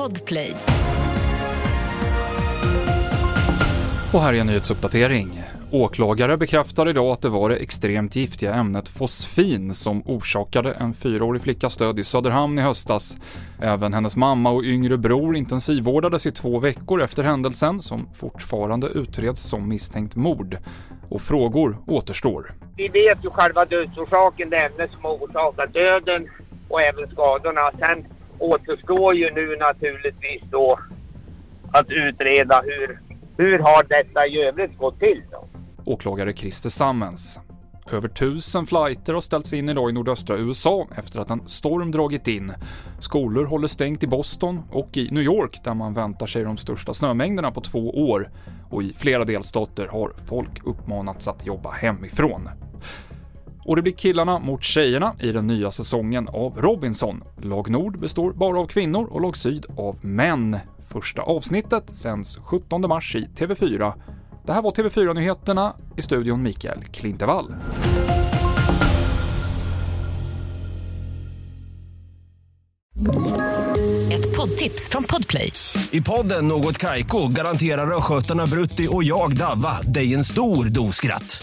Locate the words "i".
11.98-12.04, 12.58-12.62, 16.26-16.32, 34.26-34.42, 39.90-39.92, 44.02-44.06, 44.96-45.08, 48.82-48.92, 55.20-55.32, 63.16-63.28, 65.96-66.02, 75.90-76.00